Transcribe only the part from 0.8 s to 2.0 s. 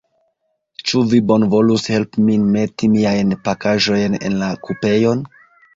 Ĉu vi bonvolus